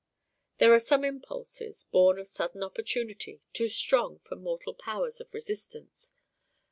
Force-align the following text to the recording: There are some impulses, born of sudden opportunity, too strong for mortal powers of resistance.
There 0.57 0.73
are 0.73 0.79
some 0.79 1.05
impulses, 1.05 1.83
born 1.91 2.17
of 2.17 2.27
sudden 2.27 2.63
opportunity, 2.63 3.43
too 3.53 3.69
strong 3.69 4.17
for 4.17 4.35
mortal 4.35 4.73
powers 4.73 5.21
of 5.21 5.31
resistance. 5.31 6.13